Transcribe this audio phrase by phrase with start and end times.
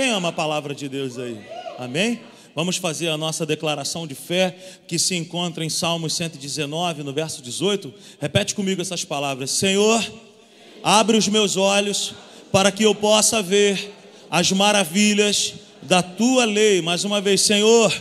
[0.00, 1.38] Quem ama a palavra de Deus aí?
[1.78, 2.20] Amém?
[2.54, 4.56] Vamos fazer a nossa declaração de fé
[4.88, 7.92] que se encontra em Salmos 119, no verso 18.
[8.18, 10.02] Repete comigo essas palavras: Senhor,
[10.82, 12.14] abre os meus olhos
[12.50, 13.92] para que eu possa ver
[14.30, 15.52] as maravilhas
[15.82, 16.80] da tua lei.
[16.80, 17.92] Mais uma vez, Senhor,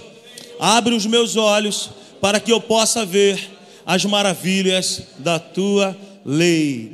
[0.58, 1.90] abre os meus olhos
[2.22, 6.09] para que eu possa ver as maravilhas da tua lei.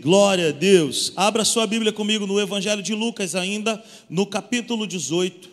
[0.01, 1.11] Glória a Deus.
[1.15, 5.49] Abra sua Bíblia comigo no Evangelho de Lucas, ainda no capítulo 18.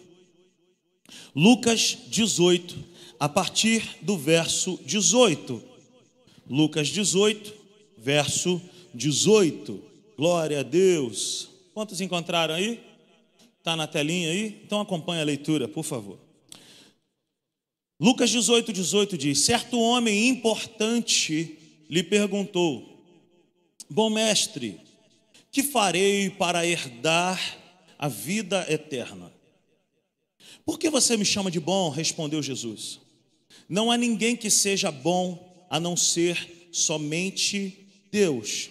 [1.35, 2.77] Lucas 18,
[3.18, 5.63] a partir do verso 18.
[6.49, 7.54] Lucas 18,
[7.96, 8.61] verso
[8.94, 9.82] 18.
[10.16, 11.49] Glória a Deus.
[11.72, 12.80] Quantos encontraram aí?
[13.58, 14.61] Está na telinha aí?
[14.64, 16.18] Então acompanhe a leitura, por favor.
[17.99, 21.57] Lucas 18, 18 diz: Certo homem importante
[21.89, 22.92] lhe perguntou:
[23.95, 24.81] Bom mestre,
[25.51, 27.39] que farei para herdar
[27.99, 29.31] a vida eterna?
[30.64, 31.91] Por que você me chama de bom?
[31.91, 33.00] respondeu Jesus.
[33.69, 38.70] Não há ninguém que seja bom a não ser somente Deus.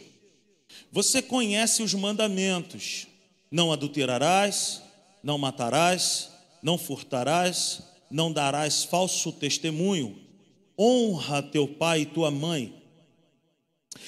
[0.91, 3.05] Você conhece os mandamentos:
[3.51, 4.81] não adulterarás,
[5.21, 6.31] não matarás,
[6.63, 10.19] não furtarás, não darás falso testemunho,
[10.75, 12.80] honra teu pai e tua mãe.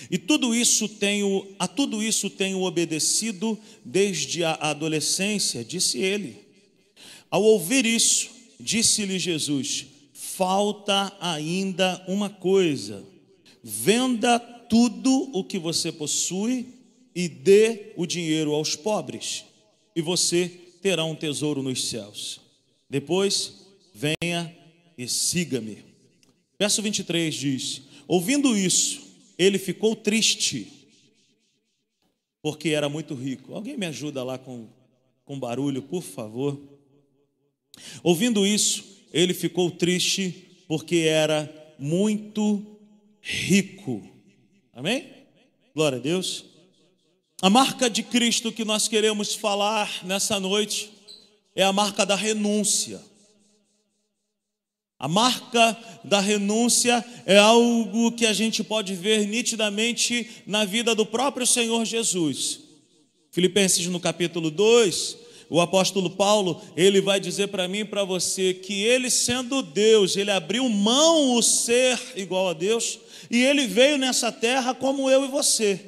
[0.10, 6.38] E tudo isso tenho, a tudo isso tenho obedecido desde a adolescência, disse ele.
[7.30, 9.88] Ao ouvir isso, disse-lhe Jesus:
[10.36, 13.04] falta ainda uma coisa.
[13.64, 16.68] Venda tudo o que você possui
[17.16, 19.46] e dê o dinheiro aos pobres,
[19.96, 20.50] e você
[20.82, 22.42] terá um tesouro nos céus.
[22.90, 23.54] Depois,
[23.94, 24.56] venha
[24.98, 25.78] e siga-me.
[26.60, 29.02] Verso 23 diz: Ouvindo isso,
[29.38, 30.72] ele ficou triste,
[32.42, 33.54] porque era muito rico.
[33.54, 34.68] Alguém me ajuda lá com,
[35.26, 36.60] com barulho, por favor.
[38.04, 42.66] Ouvindo isso, ele ficou triste, porque era muito
[43.22, 44.02] rico.
[44.74, 45.08] Amém?
[45.74, 46.46] Glória a Deus.
[47.42, 50.92] A marca de Cristo que nós queremos falar nessa noite
[51.56, 53.02] é a marca da renúncia.
[55.04, 61.06] A marca da renúncia é algo que a gente pode ver nitidamente na vida do
[61.06, 62.62] próprio Senhor Jesus.
[63.30, 65.18] Filipenses no capítulo 2,
[65.50, 70.16] o apóstolo Paulo, ele vai dizer para mim e para você que ele sendo Deus,
[70.16, 72.98] ele abriu mão o ser igual a Deus,
[73.30, 75.82] e ele veio nessa terra como eu e você.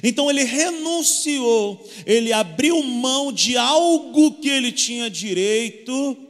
[0.00, 6.27] Então ele renunciou, ele abriu mão de algo que ele tinha direito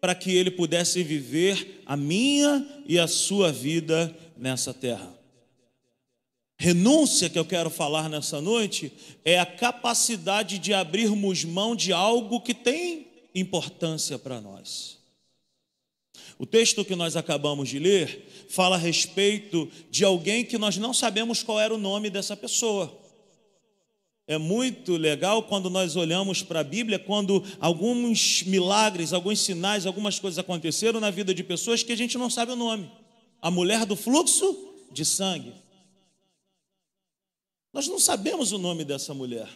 [0.00, 5.18] para que ele pudesse viver a minha e a sua vida nessa terra.
[6.60, 8.92] Renúncia que eu quero falar nessa noite
[9.24, 14.98] é a capacidade de abrirmos mão de algo que tem importância para nós.
[16.36, 20.92] O texto que nós acabamos de ler fala a respeito de alguém que nós não
[20.92, 23.07] sabemos qual era o nome dessa pessoa.
[24.28, 30.18] É muito legal quando nós olhamos para a Bíblia, quando alguns milagres, alguns sinais, algumas
[30.18, 32.92] coisas aconteceram na vida de pessoas que a gente não sabe o nome.
[33.40, 35.54] A mulher do fluxo de sangue.
[37.72, 39.48] Nós não sabemos o nome dessa mulher.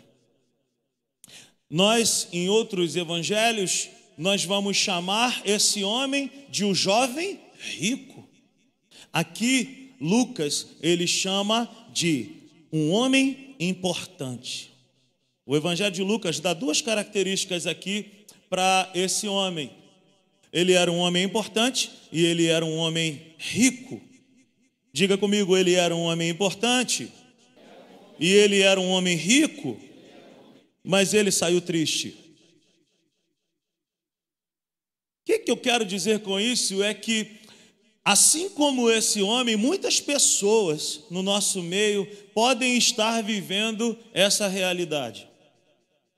[1.68, 8.26] Nós, em outros evangelhos, nós vamos chamar esse homem de um jovem rico.
[9.12, 12.36] Aqui, Lucas, ele chama de
[12.72, 14.72] um homem importante.
[15.44, 19.70] O Evangelho de Lucas dá duas características aqui para esse homem.
[20.52, 24.00] Ele era um homem importante e ele era um homem rico.
[24.92, 27.10] Diga comigo, ele era um homem importante
[28.20, 29.80] e ele era um homem rico,
[30.84, 32.08] mas ele saiu triste.
[35.22, 37.41] O que, que eu quero dizer com isso é que
[38.04, 42.04] Assim como esse homem, muitas pessoas no nosso meio
[42.34, 45.28] podem estar vivendo essa realidade.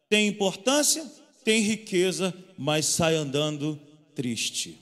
[0.09, 1.05] Tem importância,
[1.45, 3.79] tem riqueza, mas sai andando
[4.15, 4.79] triste.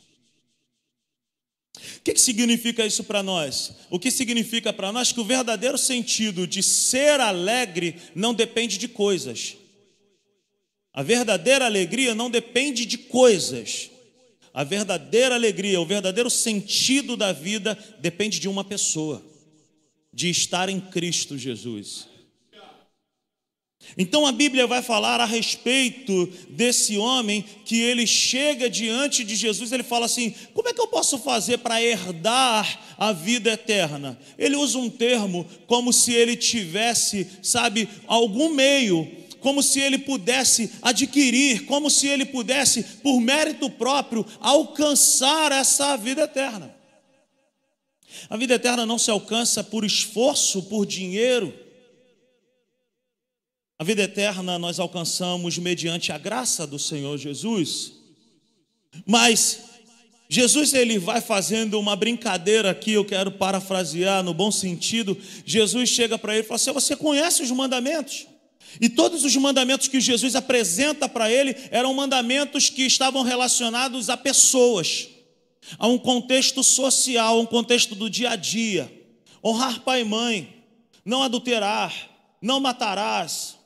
[1.96, 3.72] O que, significa isso para nós?
[3.90, 8.87] O que significa para nós que o verdadeiro sentido de ser alegre não depende de
[8.87, 9.56] coisas.
[10.93, 13.90] A verdadeira alegria não depende de coisas.
[14.54, 19.25] A verdadeira alegria, o verdadeiro sentido da vida depende de uma pessoa,
[20.12, 22.12] de estar em Cristo Jesus.
[23.96, 29.72] Então a Bíblia vai falar a respeito desse homem que ele chega diante de Jesus,
[29.72, 34.19] ele fala assim: como é que eu posso fazer para herdar a vida eterna?
[34.38, 40.72] Ele usa um termo como se ele tivesse, sabe, algum meio como se ele pudesse
[40.80, 46.74] adquirir, como se ele pudesse, por mérito próprio, alcançar essa vida eterna.
[48.30, 51.52] A vida eterna não se alcança por esforço, por dinheiro.
[53.78, 57.92] A vida eterna nós alcançamos mediante a graça do Senhor Jesus.
[59.04, 59.64] Mas
[60.28, 65.18] Jesus ele vai fazendo uma brincadeira aqui, eu quero parafrasear no bom sentido.
[65.44, 68.26] Jesus chega para ele e fala assim: Você conhece os mandamentos?
[68.80, 74.16] E todos os mandamentos que Jesus apresenta para ele eram mandamentos que estavam relacionados a
[74.16, 75.08] pessoas,
[75.78, 78.92] a um contexto social, um contexto do dia a dia.
[79.44, 80.64] Honrar pai e mãe,
[81.04, 81.92] não adulterar,
[82.40, 83.56] não matarás,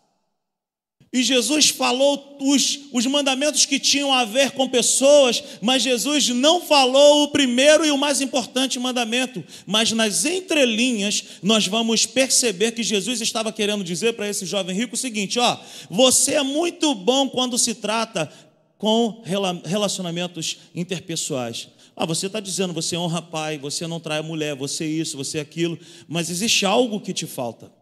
[1.17, 6.61] e Jesus falou os, os mandamentos que tinham a ver com pessoas, mas Jesus não
[6.61, 9.43] falou o primeiro e o mais importante mandamento.
[9.65, 14.95] Mas nas entrelinhas, nós vamos perceber que Jesus estava querendo dizer para esse jovem rico
[14.95, 15.57] o seguinte: ó,
[15.89, 18.31] você é muito bom quando se trata
[18.77, 19.23] com
[19.65, 21.69] relacionamentos interpessoais.
[21.97, 25.79] Ah, você está dizendo, você honra pai, você não trai mulher, você isso, você aquilo,
[26.07, 27.73] mas existe algo que te falta.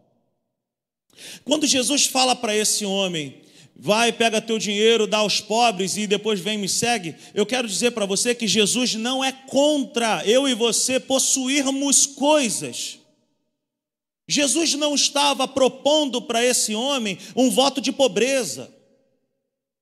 [1.43, 3.41] Quando Jesus fala para esse homem,
[3.75, 7.91] vai, pega teu dinheiro, dá aos pobres e depois vem me segue, eu quero dizer
[7.91, 12.99] para você que Jesus não é contra eu e você possuirmos coisas.
[14.27, 18.73] Jesus não estava propondo para esse homem um voto de pobreza.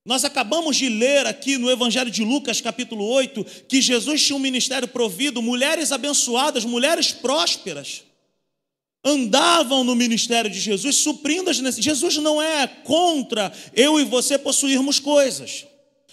[0.05, 4.39] Nós acabamos de ler aqui no Evangelho de Lucas, capítulo 8, que Jesus tinha um
[4.39, 8.03] ministério provido, mulheres abençoadas, mulheres prósperas
[9.03, 11.99] andavam no ministério de Jesus suprindo as necessidades.
[11.99, 15.65] Jesus não é contra eu e você possuirmos coisas.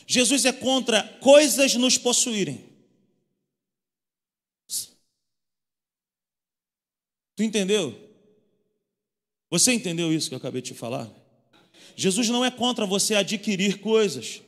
[0.06, 2.64] Jesus é contra coisas nos possuírem.
[7.36, 7.96] Tu entendeu?
[9.48, 11.10] Você entendeu isso que eu acabei de te falar?
[11.96, 14.42] Jesus não é contra você adquirir coisas.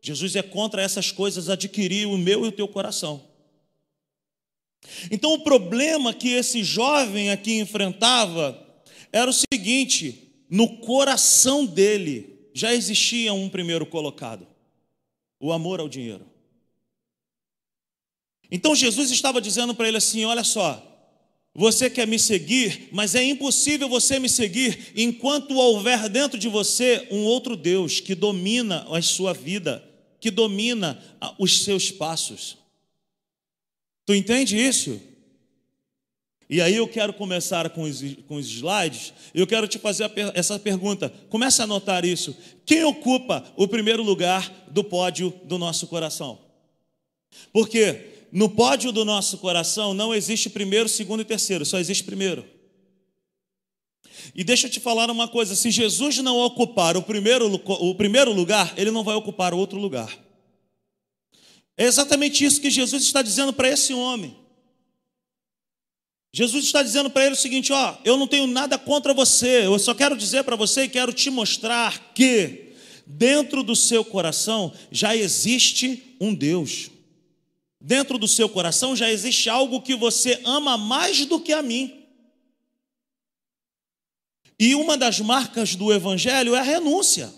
[0.00, 3.27] Jesus é contra essas coisas adquirir o meu e o teu coração.
[5.10, 8.66] Então, o problema que esse jovem aqui enfrentava
[9.12, 14.46] era o seguinte: no coração dele já existia um primeiro colocado,
[15.40, 16.26] o amor ao dinheiro.
[18.50, 20.84] Então, Jesus estava dizendo para ele assim: olha só,
[21.54, 27.06] você quer me seguir, mas é impossível você me seguir enquanto houver dentro de você
[27.10, 29.82] um outro Deus que domina a sua vida,
[30.20, 31.02] que domina
[31.38, 32.57] os seus passos.
[34.08, 34.98] Tu entende isso?
[36.48, 39.12] E aí eu quero começar com os, com os slides.
[39.34, 41.12] Eu quero te fazer essa pergunta.
[41.28, 42.34] Comece a anotar isso.
[42.64, 46.38] Quem ocupa o primeiro lugar do pódio do nosso coração?
[47.52, 52.46] Porque no pódio do nosso coração não existe primeiro, segundo e terceiro, só existe primeiro.
[54.34, 58.32] E deixa eu te falar uma coisa: se Jesus não ocupar o primeiro, o primeiro
[58.32, 60.18] lugar, ele não vai ocupar o outro lugar.
[61.78, 64.36] É exatamente isso que Jesus está dizendo para esse homem.
[66.34, 69.78] Jesus está dizendo para ele o seguinte: ó, eu não tenho nada contra você, eu
[69.78, 72.72] só quero dizer para você e quero te mostrar que
[73.06, 76.90] dentro do seu coração já existe um Deus.
[77.80, 81.94] Dentro do seu coração já existe algo que você ama mais do que a mim.
[84.58, 87.32] E uma das marcas do Evangelho é a renúncia.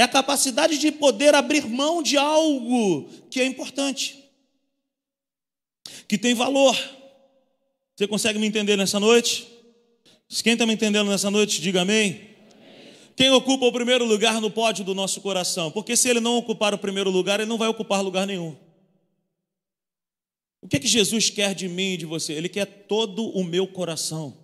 [0.00, 4.16] É a capacidade de poder abrir mão de algo que é importante,
[6.08, 6.74] que tem valor.
[7.94, 9.46] Você consegue me entender nessa noite?
[10.42, 12.30] Quem está me entendendo nessa noite, diga amém.
[13.14, 15.70] Quem ocupa o primeiro lugar no pódio do nosso coração?
[15.70, 18.56] Porque se ele não ocupar o primeiro lugar, ele não vai ocupar lugar nenhum.
[20.62, 22.32] O que, é que Jesus quer de mim e de você?
[22.32, 24.34] Ele quer todo o meu coração.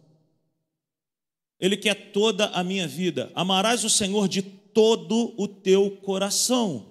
[1.59, 3.33] Ele quer toda a minha vida.
[3.35, 6.85] Amarás o Senhor de todo o teu coração.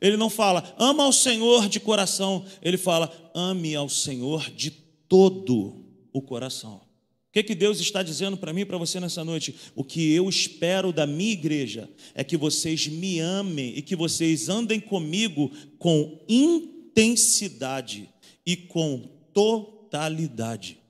[0.00, 2.44] Ele não fala, ama ao Senhor de coração.
[2.60, 6.78] Ele fala, ame ao Senhor de todo o coração.
[6.78, 9.54] O que, que Deus está dizendo para mim e para você nessa noite?
[9.76, 14.48] O que eu espero da minha igreja é que vocês me amem e que vocês
[14.48, 18.08] andem comigo com intensidade
[18.44, 20.80] e com totalidade.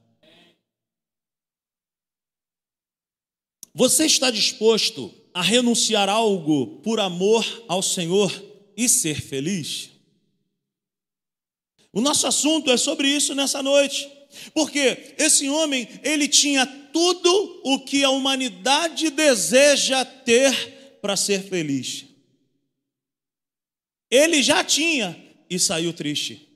[3.75, 8.29] Você está disposto a renunciar algo por amor ao Senhor
[8.77, 9.91] e ser feliz?
[11.93, 14.11] O nosso assunto é sobre isso nessa noite.
[14.53, 22.05] Porque esse homem, ele tinha tudo o que a humanidade deseja ter para ser feliz.
[24.11, 25.17] Ele já tinha
[25.49, 26.49] e saiu triste.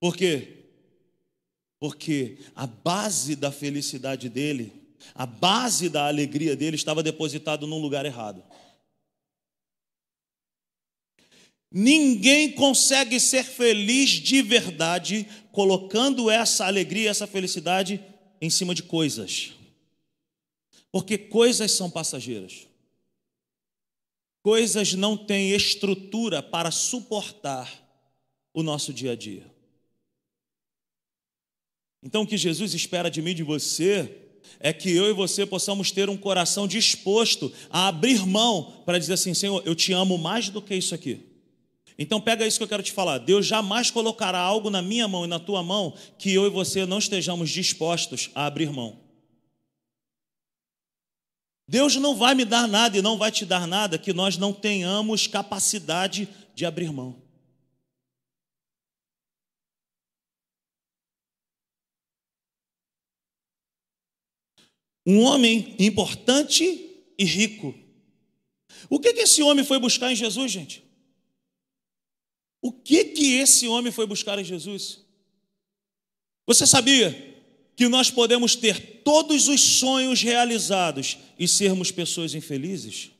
[0.00, 0.64] Por quê?
[1.78, 4.83] Porque a base da felicidade dele
[5.14, 8.44] A base da alegria dele estava depositada num lugar errado.
[11.76, 18.00] Ninguém consegue ser feliz de verdade colocando essa alegria, essa felicidade
[18.40, 19.52] em cima de coisas.
[20.92, 22.68] Porque coisas são passageiras.
[24.40, 27.68] Coisas não têm estrutura para suportar
[28.52, 29.52] o nosso dia a dia.
[32.00, 34.23] Então, o que Jesus espera de mim e de você
[34.60, 39.14] é que eu e você possamos ter um coração disposto a abrir mão para dizer
[39.14, 41.20] assim: Senhor, eu te amo mais do que isso aqui.
[41.98, 43.18] Então, pega isso que eu quero te falar.
[43.18, 46.84] Deus jamais colocará algo na minha mão e na tua mão que eu e você
[46.84, 48.98] não estejamos dispostos a abrir mão.
[51.68, 54.52] Deus não vai me dar nada e não vai te dar nada que nós não
[54.52, 57.23] tenhamos capacidade de abrir mão.
[65.06, 66.64] Um homem importante
[67.18, 67.74] e rico.
[68.88, 70.84] O que, que esse homem foi buscar em Jesus, gente?
[72.60, 75.04] O que que esse homem foi buscar em Jesus?
[76.46, 77.34] Você sabia
[77.76, 83.10] que nós podemos ter todos os sonhos realizados e sermos pessoas infelizes?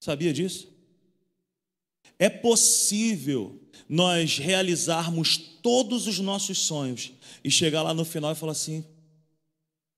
[0.00, 0.72] Sabia disso?
[2.18, 8.52] É possível nós realizarmos todos os nossos sonhos e chegar lá no final e falar
[8.52, 8.84] assim: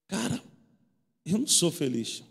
[0.07, 0.43] cara,
[1.25, 2.23] eu não sou feliz.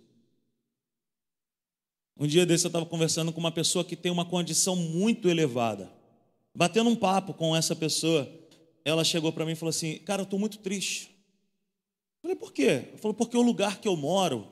[2.19, 5.91] Um dia desse eu estava conversando com uma pessoa que tem uma condição muito elevada.
[6.53, 8.27] Batendo um papo com essa pessoa,
[8.83, 11.11] ela chegou para mim e falou assim: Cara, eu estou muito triste.
[12.17, 12.89] Eu falei, por quê?
[12.93, 14.47] Eu falei, porque o lugar que eu moro,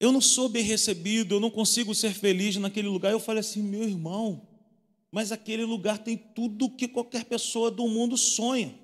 [0.00, 3.10] eu não sou bem recebido, eu não consigo ser feliz naquele lugar.
[3.10, 4.46] Eu falei assim, meu irmão,
[5.10, 8.78] mas aquele lugar tem tudo que qualquer pessoa do mundo sonha.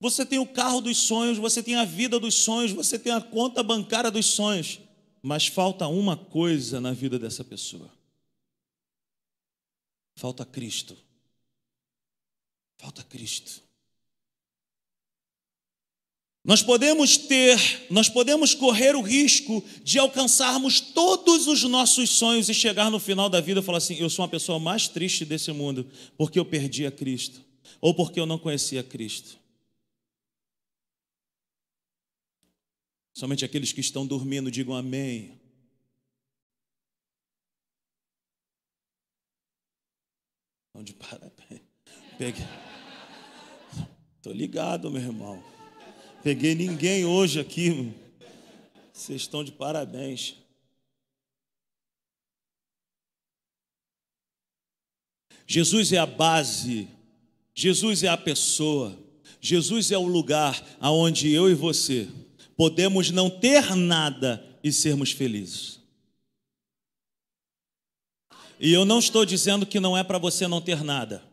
[0.00, 3.20] Você tem o carro dos sonhos, você tem a vida dos sonhos, você tem a
[3.20, 4.78] conta bancária dos sonhos,
[5.22, 7.90] mas falta uma coisa na vida dessa pessoa.
[10.14, 10.96] Falta Cristo.
[12.76, 13.67] Falta Cristo.
[16.48, 17.58] Nós podemos ter,
[17.90, 23.28] nós podemos correr o risco de alcançarmos todos os nossos sonhos e chegar no final
[23.28, 25.86] da vida e falar assim: eu sou uma pessoa mais triste desse mundo
[26.16, 27.44] porque eu perdi a Cristo
[27.82, 29.38] ou porque eu não conhecia Cristo.
[33.12, 35.38] Somente aqueles que estão dormindo digam amém.
[40.68, 41.60] Estão de parabéns.
[42.16, 42.46] Peguei.
[44.16, 45.57] Estou ligado, meu irmão.
[46.28, 47.90] Peguei ninguém hoje aqui.
[48.92, 50.34] Vocês estão de parabéns.
[55.46, 56.86] Jesus é a base,
[57.54, 58.94] Jesus é a pessoa,
[59.40, 62.06] Jesus é o lugar aonde eu e você
[62.58, 65.80] podemos não ter nada e sermos felizes.
[68.60, 71.26] E eu não estou dizendo que não é para você não ter nada.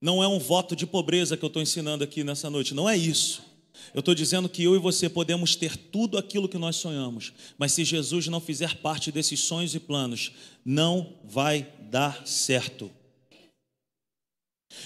[0.00, 2.96] Não é um voto de pobreza que eu estou ensinando aqui nessa noite, não é
[2.96, 3.42] isso.
[3.92, 7.72] Eu estou dizendo que eu e você podemos ter tudo aquilo que nós sonhamos, mas
[7.72, 10.32] se Jesus não fizer parte desses sonhos e planos,
[10.64, 12.90] não vai dar certo.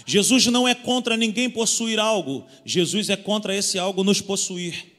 [0.06, 4.92] Jesus não é contra ninguém possuir algo, Jesus é contra esse algo nos possuir.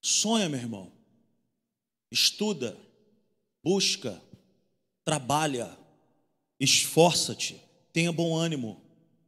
[0.00, 0.92] Sonha, meu irmão,
[2.10, 2.76] estuda,
[3.62, 4.20] busca,
[5.04, 5.70] trabalha,
[6.58, 7.60] esforça-te,
[7.92, 8.80] tenha bom ânimo,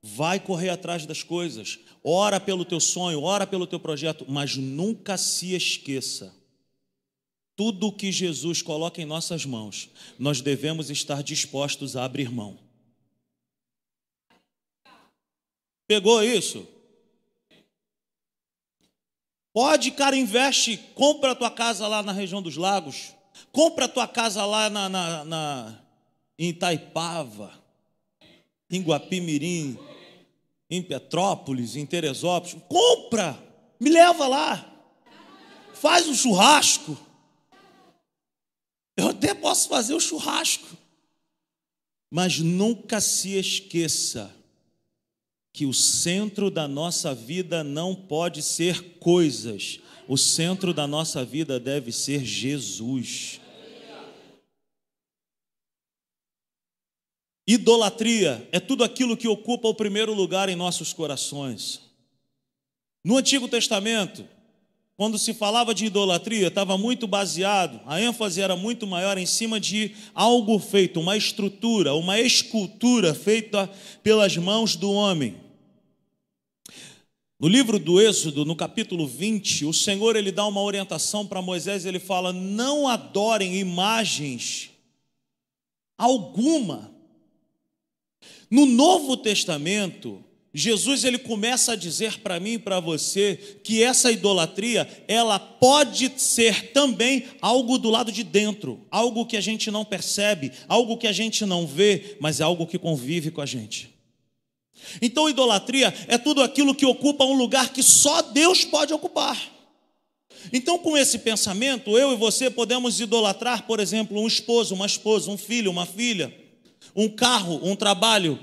[0.03, 5.17] vai correr atrás das coisas, ora pelo teu sonho, ora pelo teu projeto, mas nunca
[5.17, 6.35] se esqueça
[7.57, 12.59] tudo que Jesus coloca em nossas mãos, nós devemos estar dispostos a abrir mão.
[15.89, 16.69] Pegou isso?
[19.55, 23.15] Pode, cara, investe, compra a tua casa lá na região dos lagos,
[23.53, 25.79] compra a tua casa lá na, na, na
[26.39, 27.53] em Itaipava,
[28.71, 29.79] em Guapimirim,
[30.69, 32.57] em Petrópolis, em Teresópolis.
[32.69, 33.39] Compra,
[33.81, 34.73] me leva lá,
[35.75, 36.99] faz um churrasco.
[38.97, 40.77] Eu até posso fazer o churrasco.
[42.11, 44.35] Mas nunca se esqueça
[45.53, 51.59] que o centro da nossa vida não pode ser coisas, o centro da nossa vida
[51.59, 53.41] deve ser Jesus.
[57.47, 61.81] Idolatria é tudo aquilo que ocupa o primeiro lugar em nossos corações.
[63.05, 64.27] No Antigo Testamento,
[64.97, 69.61] quando se falava de idolatria, estava muito baseado, a ênfase era muito maior em cima
[69.61, 73.71] de algo feito, uma estrutura, uma escultura feita
[74.03, 75.46] pelas mãos do homem.
[77.39, 81.85] No livro do Êxodo, no capítulo 20, o Senhor ele dá uma orientação para Moisés,
[81.85, 84.71] ele fala: "Não adorem imagens
[85.99, 86.91] alguma".
[88.51, 90.25] No Novo Testamento,
[90.55, 96.11] Jesus ele começa a dizer para mim e para você que essa idolatria, ela pode
[96.17, 101.07] ser também algo do lado de dentro, algo que a gente não percebe, algo que
[101.07, 103.96] a gente não vê, mas é algo que convive com a gente.
[105.01, 109.57] Então, idolatria é tudo aquilo que ocupa um lugar que só Deus pode ocupar.
[110.53, 115.31] Então, com esse pensamento, eu e você podemos idolatrar, por exemplo, um esposo, uma esposa,
[115.31, 116.35] um filho, uma filha,
[116.95, 118.39] um carro, um trabalho,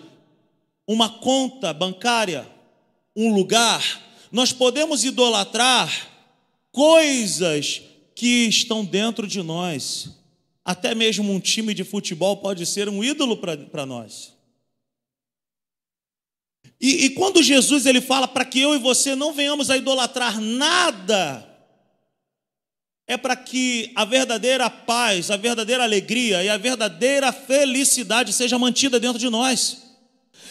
[0.87, 2.47] uma conta bancária,
[3.15, 4.01] um lugar.
[4.31, 6.09] Nós podemos idolatrar
[6.71, 7.81] coisas
[8.15, 10.09] que estão dentro de nós.
[10.65, 14.32] Até mesmo um time de futebol pode ser um ídolo para nós.
[16.83, 20.41] E, e quando Jesus ele fala para que eu e você não venhamos a idolatrar
[20.41, 21.49] nada,
[23.07, 28.99] é para que a verdadeira paz, a verdadeira alegria e a verdadeira felicidade seja mantida
[28.99, 29.81] dentro de nós.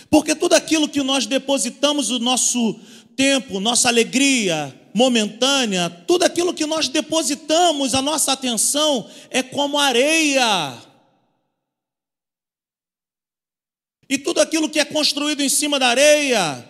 [0.09, 2.81] Porque tudo aquilo que nós depositamos o nosso
[3.15, 10.79] tempo, nossa alegria momentânea, tudo aquilo que nós depositamos a nossa atenção é como areia
[14.09, 16.69] E tudo aquilo que é construído em cima da areia,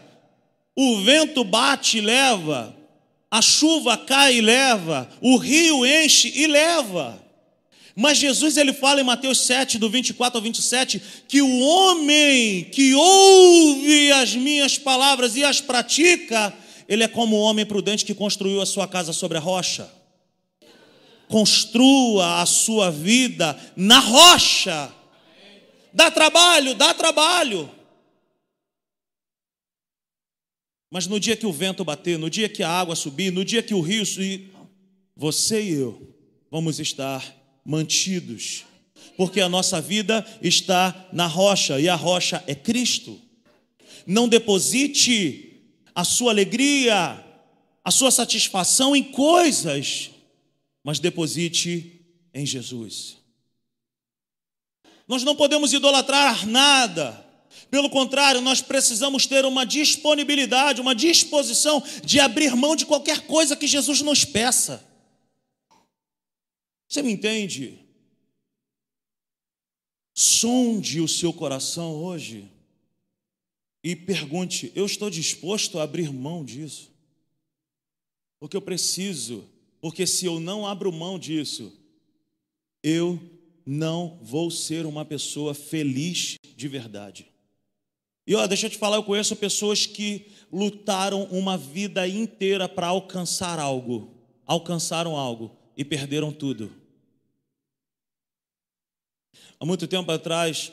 [0.77, 2.75] o vento bate e leva,
[3.31, 7.23] a chuva cai e leva, o rio enche e leva.
[7.95, 12.95] Mas Jesus ele fala em Mateus 7, do 24 ao 27, que o homem que
[12.95, 16.55] ouve as minhas palavras e as pratica,
[16.89, 19.91] ele é como o homem prudente que construiu a sua casa sobre a rocha.
[21.29, 24.91] Construa a sua vida na rocha.
[25.93, 27.71] Dá trabalho, dá trabalho.
[30.91, 33.63] Mas no dia que o vento bater, no dia que a água subir, no dia
[33.63, 34.51] que o rio subir,
[35.17, 36.15] você e eu
[36.51, 38.65] vamos estar mantidos,
[39.17, 43.19] porque a nossa vida está na rocha e a rocha é Cristo.
[44.07, 45.63] Não deposite
[45.95, 47.25] a sua alegria,
[47.83, 50.11] a sua satisfação em coisas,
[50.85, 53.22] mas deposite em Jesus.
[55.07, 57.27] Nós não podemos idolatrar nada.
[57.71, 63.57] Pelo contrário, nós precisamos ter uma disponibilidade, uma disposição de abrir mão de qualquer coisa
[63.57, 64.87] que Jesus nos peça.
[66.89, 67.79] Você me entende?
[70.15, 72.51] Sonde o seu coração hoje
[73.83, 76.91] e pergunte: eu estou disposto a abrir mão disso?
[78.39, 79.49] Porque eu preciso,
[79.81, 81.73] porque se eu não abro mão disso,
[82.83, 83.19] eu
[83.65, 87.27] não vou ser uma pessoa feliz de verdade.
[88.27, 92.87] E ó, deixa eu te falar, eu conheço pessoas que lutaram uma vida inteira para
[92.87, 94.15] alcançar algo,
[94.47, 96.73] alcançaram algo e perderam tudo.
[99.59, 100.73] Há muito tempo atrás,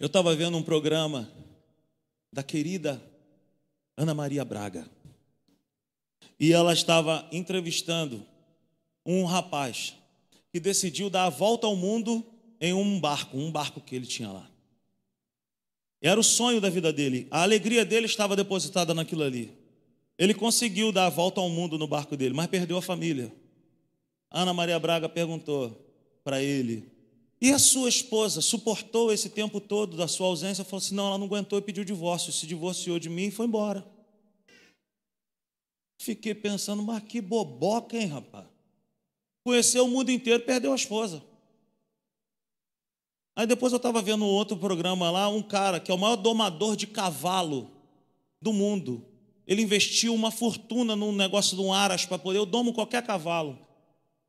[0.00, 1.30] eu estava vendo um programa
[2.32, 3.02] da querida
[3.96, 4.88] Ana Maria Braga.
[6.38, 8.26] E ela estava entrevistando
[9.06, 9.94] um rapaz
[10.54, 12.24] que decidiu dar a volta ao mundo
[12.60, 14.48] em um barco, um barco que ele tinha lá.
[16.00, 19.52] Era o sonho da vida dele, a alegria dele estava depositada naquilo ali.
[20.16, 23.34] Ele conseguiu dar a volta ao mundo no barco dele, mas perdeu a família.
[24.30, 25.76] Ana Maria Braga perguntou
[26.22, 26.88] para ele:
[27.40, 30.62] E a sua esposa suportou esse tempo todo da sua ausência?
[30.62, 32.32] Falou assim: Não, ela não aguentou e pediu divórcio.
[32.32, 33.84] Se divorciou de mim e foi embora.
[35.98, 38.53] Fiquei pensando, mas que boboca, hein, rapaz?
[39.44, 41.22] Conheceu o mundo inteiro, perdeu a esposa.
[43.36, 46.76] Aí depois eu estava vendo outro programa lá, um cara que é o maior domador
[46.76, 47.70] de cavalo
[48.40, 49.04] do mundo.
[49.46, 53.58] Ele investiu uma fortuna num negócio de um aras para poder, eu domo qualquer cavalo.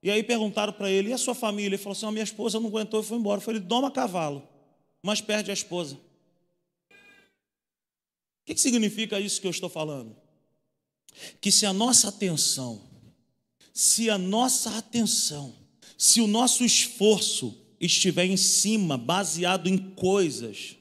[0.04, 1.70] E aí perguntaram para ele, e a sua família?
[1.70, 3.38] Ele falou assim: a minha esposa não aguentou e foi embora.
[3.38, 4.48] Eu falei, doma cavalo,
[5.02, 5.96] mas perde a esposa.
[8.42, 10.16] O que significa isso que eu estou falando?
[11.40, 12.82] Que se a nossa atenção
[13.76, 15.54] se a nossa atenção,
[15.98, 20.78] se o nosso esforço estiver em cima, baseado em coisas,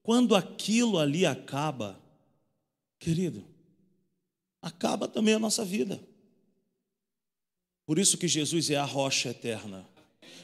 [0.00, 2.00] quando aquilo ali acaba,
[3.00, 3.44] querido,
[4.62, 6.00] acaba também a nossa vida.
[7.84, 9.84] Por isso que Jesus é a rocha eterna.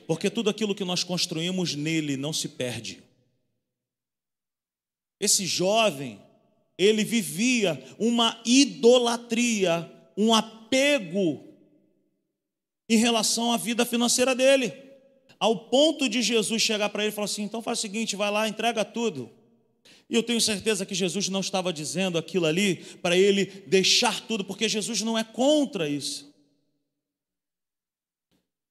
[0.05, 3.01] Porque tudo aquilo que nós construímos nele não se perde.
[5.21, 6.21] Esse jovem,
[6.77, 11.52] ele vivia uma idolatria, um apego
[12.93, 14.73] em relação à vida financeira dele.
[15.41, 18.31] Ao ponto de Jesus chegar para ele e falar assim: então faz o seguinte, vai
[18.31, 19.31] lá, entrega tudo.
[20.11, 24.45] E eu tenho certeza que Jesus não estava dizendo aquilo ali para ele deixar tudo,
[24.45, 26.31] porque Jesus não é contra isso.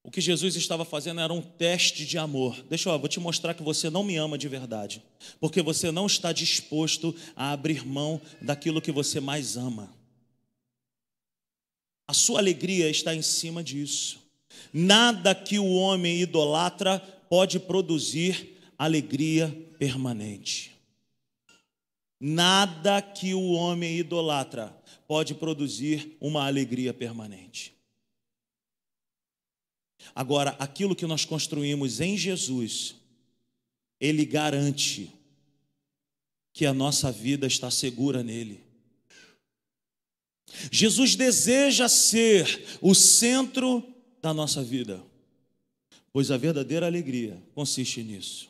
[0.03, 2.63] O que Jesus estava fazendo era um teste de amor.
[2.69, 5.01] Deixa eu, vou te mostrar que você não me ama de verdade,
[5.39, 10.00] porque você não está disposto a abrir mão daquilo que você mais ama.
[12.11, 14.19] A sua alegria está em cima disso.
[14.73, 19.47] Nada que o homem idolatra pode produzir alegria
[19.79, 20.75] permanente.
[22.19, 27.73] Nada que o homem idolatra pode produzir uma alegria permanente.
[30.13, 32.93] Agora, aquilo que nós construímos em Jesus,
[34.01, 35.09] Ele garante
[36.51, 38.70] que a nossa vida está segura nele.
[40.71, 43.83] Jesus deseja ser o centro
[44.21, 45.01] da nossa vida,
[46.13, 48.49] pois a verdadeira alegria consiste nisso.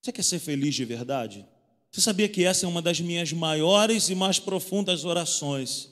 [0.00, 1.46] Você quer ser feliz de verdade?
[1.90, 5.90] Você sabia que essa é uma das minhas maiores e mais profundas orações?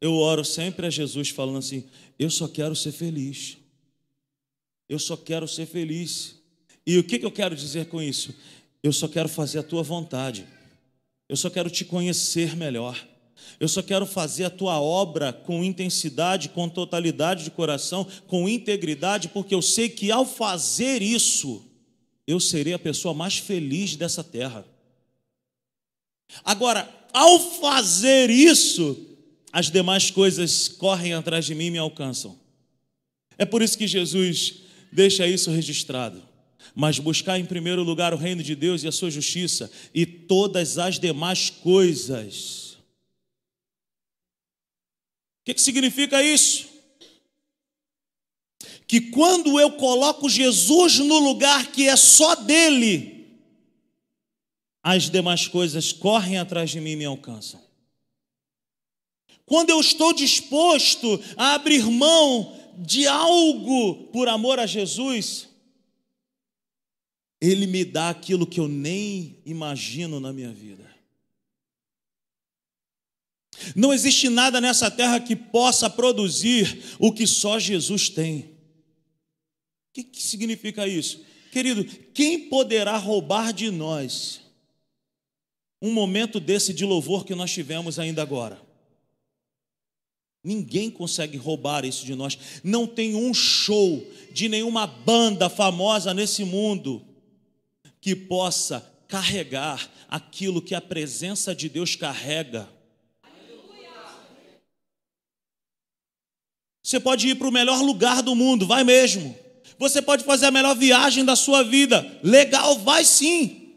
[0.00, 1.84] Eu oro sempre a Jesus falando assim:
[2.18, 3.56] eu só quero ser feliz.
[4.88, 6.36] Eu só quero ser feliz.
[6.86, 8.34] E o que eu quero dizer com isso?
[8.82, 10.46] Eu só quero fazer a tua vontade.
[11.28, 13.06] Eu só quero te conhecer melhor.
[13.60, 19.28] Eu só quero fazer a tua obra com intensidade, com totalidade de coração, com integridade,
[19.28, 21.64] porque eu sei que ao fazer isso,
[22.26, 24.66] eu serei a pessoa mais feliz dessa terra.
[26.44, 29.06] Agora, ao fazer isso,
[29.52, 32.38] as demais coisas correm atrás de mim e me alcançam.
[33.38, 36.22] É por isso que Jesus deixa isso registrado.
[36.74, 40.78] Mas buscar em primeiro lugar o reino de Deus e a sua justiça, e todas
[40.78, 42.63] as demais coisas.
[45.44, 46.68] O que, que significa isso?
[48.86, 53.38] Que quando eu coloco Jesus no lugar que é só dele,
[54.82, 57.62] as demais coisas correm atrás de mim e me alcançam.
[59.44, 65.46] Quando eu estou disposto a abrir mão de algo por amor a Jesus,
[67.38, 70.93] Ele me dá aquilo que eu nem imagino na minha vida.
[73.74, 78.40] Não existe nada nessa terra que possa produzir o que só Jesus tem.
[78.40, 81.24] O que, que significa isso?
[81.52, 84.40] Querido, quem poderá roubar de nós
[85.80, 88.60] um momento desse de louvor que nós tivemos ainda agora?
[90.42, 92.38] Ninguém consegue roubar isso de nós.
[92.62, 97.02] Não tem um show de nenhuma banda famosa nesse mundo
[97.98, 102.68] que possa carregar aquilo que a presença de Deus carrega.
[106.84, 109.34] Você pode ir para o melhor lugar do mundo, vai mesmo.
[109.78, 113.72] Você pode fazer a melhor viagem da sua vida, legal, vai sim.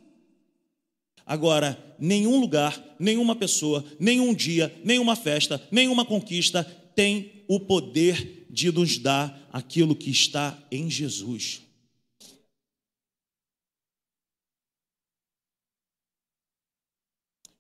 [1.26, 8.72] Agora, nenhum lugar, nenhuma pessoa, nenhum dia, nenhuma festa, nenhuma conquista tem o poder de
[8.74, 11.62] nos dar aquilo que está em Jesus.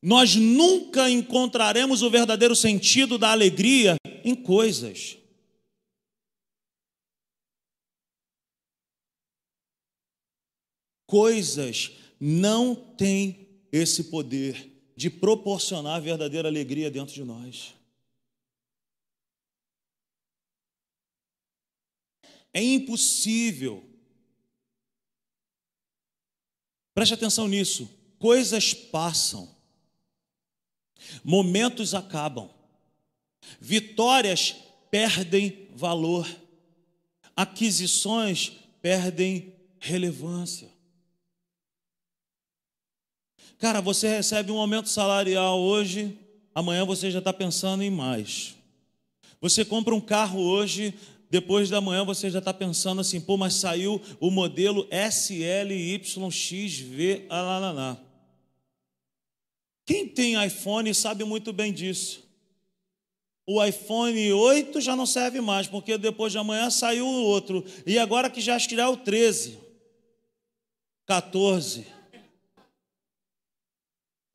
[0.01, 5.16] Nós nunca encontraremos o verdadeiro sentido da alegria em coisas.
[11.07, 17.73] Coisas não têm esse poder de proporcionar verdadeira alegria dentro de nós.
[22.53, 23.87] É impossível.
[26.93, 27.87] Preste atenção nisso.
[28.17, 29.55] Coisas passam,
[31.23, 32.49] momentos acabam,
[33.61, 34.55] vitórias
[34.89, 36.27] perdem valor,
[37.35, 40.76] aquisições perdem relevância.
[43.59, 46.15] Cara, você recebe um aumento salarial hoje,
[46.53, 48.55] amanhã você já está pensando em mais.
[49.41, 50.93] Você compra um carro hoje,
[51.27, 55.65] depois da manhã você já está pensando assim, pô, mas saiu o modelo SLYXV,
[57.29, 57.99] lá.
[59.87, 62.27] Quem tem iPhone sabe muito bem disso.
[63.43, 67.65] O iPhone 8 já não serve mais, porque depois de amanhã saiu o outro.
[67.87, 69.57] E agora que já estiver o 13,
[71.07, 71.96] 14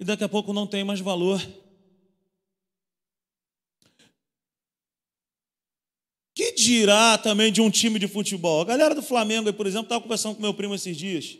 [0.02, 1.40] e daqui a pouco não tem mais valor.
[6.34, 8.62] Que dirá também de um time de futebol?
[8.62, 11.38] A galera do Flamengo, por exemplo, estava conversando com meu primo esses dias.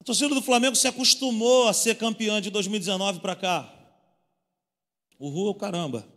[0.00, 3.70] A torcida do Flamengo se acostumou a ser campeã de 2019 para cá.
[5.18, 6.08] Uhul, caramba.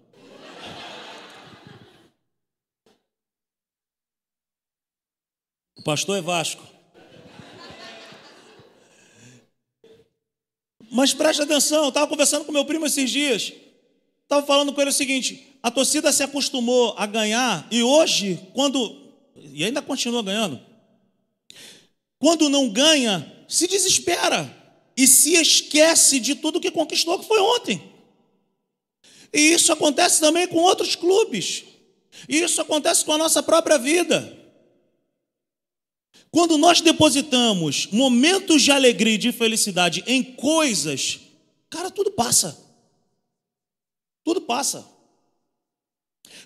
[5.76, 6.73] O pastor é Vasco.
[10.94, 13.52] Mas preste atenção, eu estava conversando com meu primo esses dias.
[14.22, 19.02] Estava falando com ele o seguinte: a torcida se acostumou a ganhar e hoje, quando.
[19.36, 20.62] E ainda continua ganhando.
[22.20, 24.56] Quando não ganha, se desespera
[24.96, 27.92] e se esquece de tudo que conquistou que foi ontem.
[29.34, 31.64] E isso acontece também com outros clubes.
[32.30, 34.43] E isso acontece com a nossa própria vida.
[36.34, 41.20] Quando nós depositamos momentos de alegria e de felicidade em coisas,
[41.70, 42.60] cara, tudo passa.
[44.24, 44.84] Tudo passa.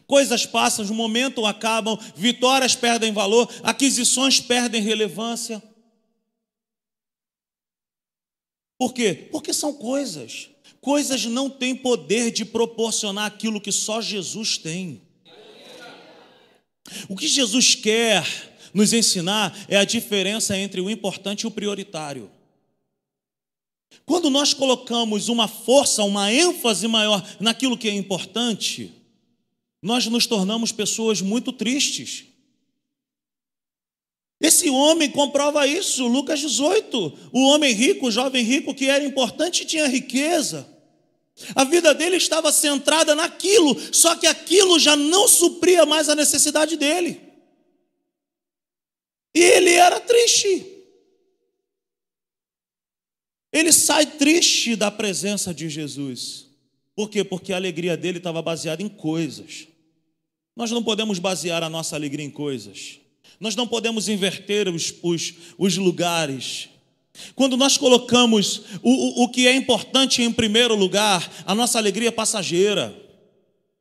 [0.05, 5.63] Coisas passam, os momentos acabam, vitórias perdem valor, aquisições perdem relevância.
[8.77, 9.29] Por quê?
[9.31, 10.49] Porque são coisas.
[10.81, 15.01] Coisas não têm poder de proporcionar aquilo que só Jesus tem.
[17.07, 22.29] O que Jesus quer nos ensinar é a diferença entre o importante e o prioritário.
[24.05, 28.93] Quando nós colocamos uma força, uma ênfase maior naquilo que é importante,
[29.81, 32.25] nós nos tornamos pessoas muito tristes.
[34.39, 37.13] Esse homem comprova isso, Lucas 18.
[37.31, 40.67] O homem rico, o jovem rico que era importante tinha riqueza.
[41.55, 46.77] A vida dele estava centrada naquilo, só que aquilo já não supria mais a necessidade
[46.77, 47.26] dele.
[49.37, 50.65] E ele era triste.
[53.53, 56.47] Ele sai triste da presença de Jesus.
[56.95, 57.23] Por quê?
[57.23, 59.67] Porque a alegria dele estava baseada em coisas.
[60.55, 62.99] Nós não podemos basear a nossa alegria em coisas.
[63.39, 66.69] Nós não podemos inverter os, os, os lugares.
[67.35, 72.07] Quando nós colocamos o, o, o que é importante em primeiro lugar, a nossa alegria
[72.07, 72.91] é passageira,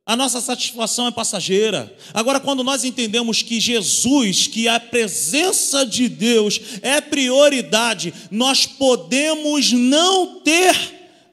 [0.07, 1.93] a nossa satisfação é passageira.
[2.13, 9.73] Agora, quando nós entendemos que Jesus, que a presença de Deus é prioridade, nós podemos
[9.73, 10.75] não ter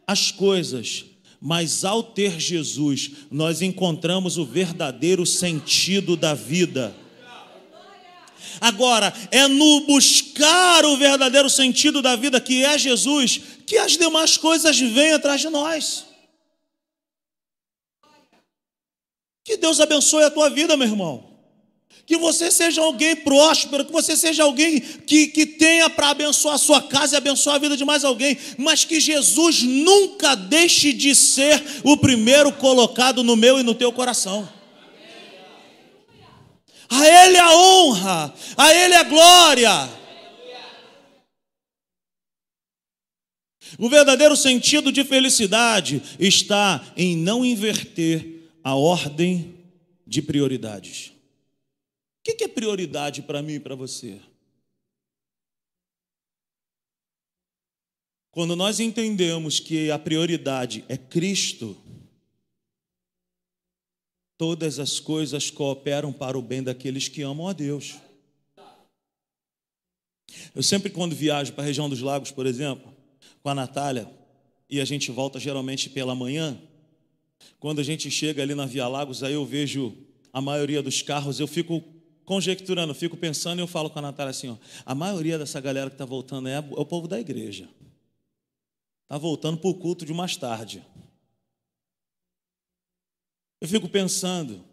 [0.04, 1.04] as coisas,
[1.40, 6.92] mas ao ter Jesus, nós encontramos o verdadeiro sentido da vida.
[8.60, 14.36] Agora, é no buscar o verdadeiro sentido da vida, que é Jesus, que as demais
[14.36, 16.13] coisas vêm atrás de nós.
[19.44, 21.34] Que Deus abençoe a tua vida, meu irmão.
[22.06, 26.58] Que você seja alguém próspero, que você seja alguém que, que tenha para abençoar a
[26.58, 31.14] sua casa e abençoar a vida de mais alguém, mas que Jesus nunca deixe de
[31.14, 34.48] ser o primeiro colocado no meu e no teu coração.
[36.88, 39.90] A Ele a honra, a Ele a glória.
[43.78, 48.33] O verdadeiro sentido de felicidade está em não inverter
[48.64, 49.62] a ordem
[50.06, 51.12] de prioridades.
[52.18, 54.18] O que é prioridade para mim e para você?
[58.30, 61.76] Quando nós entendemos que a prioridade é Cristo,
[64.38, 67.96] todas as coisas cooperam para o bem daqueles que amam a Deus.
[70.54, 72.92] Eu sempre, quando viajo para a região dos lagos, por exemplo,
[73.42, 74.10] com a Natália,
[74.70, 76.60] e a gente volta geralmente pela manhã,
[77.58, 79.96] quando a gente chega ali na Via Lagos, aí eu vejo
[80.32, 81.82] a maioria dos carros, eu fico
[82.24, 85.90] conjecturando, fico pensando e eu falo com a Natália assim: ó, a maioria dessa galera
[85.90, 87.68] que está voltando é, é o povo da igreja.
[89.04, 90.84] Está voltando para o culto de mais tarde.
[93.60, 94.64] Eu fico pensando,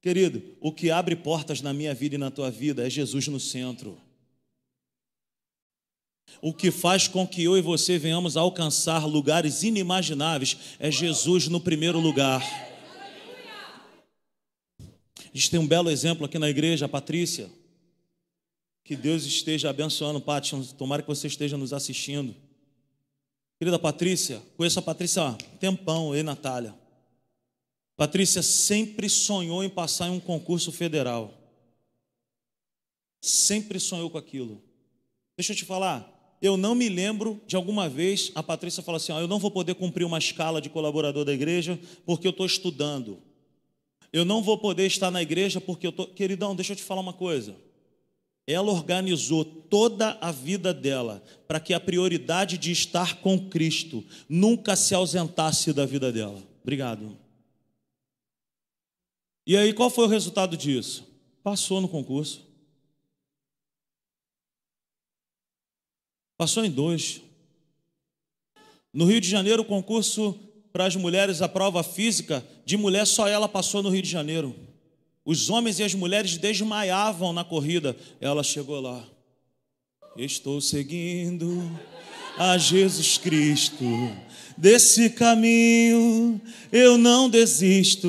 [0.00, 3.38] querido, o que abre portas na minha vida e na tua vida é Jesus no
[3.38, 4.00] centro.
[6.40, 11.48] O que faz com que eu e você venhamos a alcançar lugares inimagináveis é Jesus
[11.48, 12.42] no primeiro lugar.
[14.78, 17.50] A gente tem um belo exemplo aqui na igreja, a Patrícia.
[18.84, 20.62] Que Deus esteja abençoando, Pátio.
[20.74, 22.36] Tomara que você esteja nos assistindo.
[23.58, 26.74] Querida Patrícia, conheço a Patrícia há tempão, e Natália.
[27.96, 31.32] Patrícia sempre sonhou em passar em um concurso federal.
[33.20, 34.62] Sempre sonhou com aquilo.
[35.36, 39.12] Deixa eu te falar, eu não me lembro de alguma vez a Patrícia falar assim:
[39.12, 43.18] eu não vou poder cumprir uma escala de colaborador da igreja porque eu estou estudando.
[44.12, 46.06] Eu não vou poder estar na igreja porque eu estou.
[46.06, 47.56] Queridão, deixa eu te falar uma coisa.
[48.46, 54.76] Ela organizou toda a vida dela para que a prioridade de estar com Cristo nunca
[54.76, 56.42] se ausentasse da vida dela.
[56.62, 57.16] Obrigado.
[59.46, 61.06] E aí, qual foi o resultado disso?
[61.42, 62.46] Passou no concurso.
[66.36, 67.20] Passou em dois.
[68.92, 70.38] No Rio de Janeiro, o concurso
[70.72, 74.54] para as mulheres a prova física, de mulher só ela passou no Rio de Janeiro.
[75.24, 77.96] Os homens e as mulheres desmaiavam na corrida.
[78.20, 79.04] Ela chegou lá.
[80.16, 81.70] Estou seguindo
[82.36, 83.84] a Jesus Cristo.
[84.56, 88.08] Desse caminho eu não desisto.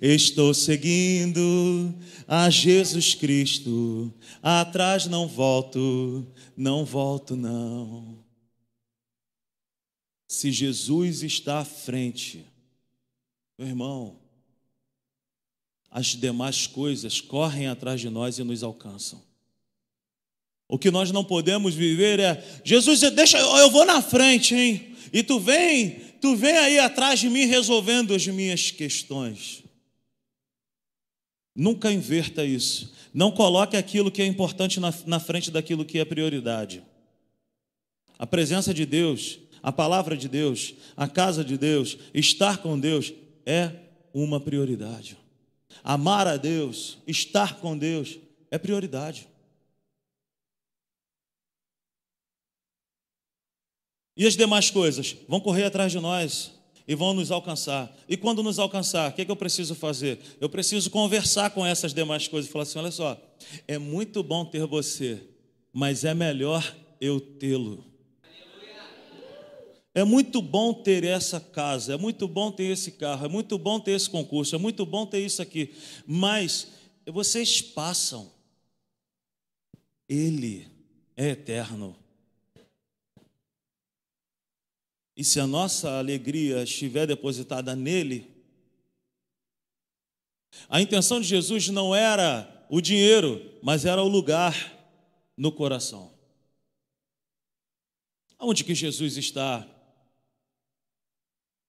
[0.00, 1.94] Estou seguindo
[2.26, 4.12] a Jesus Cristo.
[4.42, 8.24] Atrás não volto, não volto não.
[10.28, 12.44] Se Jesus está à frente,
[13.58, 14.18] meu irmão,
[15.90, 19.22] as demais coisas correm atrás de nós e nos alcançam.
[20.68, 24.94] O que nós não podemos viver é, Jesus, deixa, eu vou na frente, hein?
[25.12, 29.64] E tu vem, tu vem aí atrás de mim resolvendo as minhas questões.
[31.58, 32.94] Nunca inverta isso.
[33.12, 36.84] Não coloque aquilo que é importante na, na frente daquilo que é prioridade.
[38.16, 43.12] A presença de Deus, a palavra de Deus, a casa de Deus, estar com Deus
[43.44, 43.72] é
[44.14, 45.18] uma prioridade.
[45.82, 48.20] Amar a Deus, estar com Deus
[48.52, 49.26] é prioridade.
[54.16, 56.52] E as demais coisas vão correr atrás de nós
[56.88, 57.94] e vão nos alcançar.
[58.08, 60.18] E quando nos alcançar, o que, é que eu preciso fazer?
[60.40, 63.20] Eu preciso conversar com essas demais coisas e falar assim: olha só,
[63.68, 65.22] é muito bom ter você,
[65.70, 67.84] mas é melhor eu tê-lo.
[69.94, 73.80] É muito bom ter essa casa, é muito bom ter esse carro, é muito bom
[73.80, 75.74] ter esse concurso, é muito bom ter isso aqui,
[76.06, 76.68] mas
[77.06, 78.30] vocês passam,
[80.08, 80.68] Ele
[81.16, 81.96] é eterno.
[85.18, 88.30] E se a nossa alegria estiver depositada nele,
[90.68, 94.54] a intenção de Jesus não era o dinheiro, mas era o lugar
[95.36, 96.14] no coração.
[98.38, 99.68] Onde que Jesus está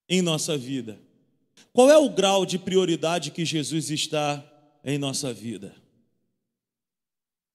[0.08, 1.02] em nossa vida?
[1.74, 4.46] Qual é o grau de prioridade que Jesus está
[4.86, 5.76] em nossa vida?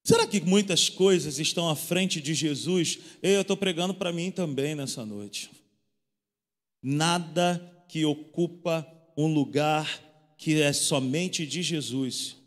[0.03, 2.99] Será que muitas coisas estão à frente de Jesus?
[3.23, 5.64] Eu estou pregando para mim também nessa noite.
[6.87, 8.85] Nada que ocupa
[9.17, 9.89] um lugar
[10.37, 12.37] que é somente de Jesus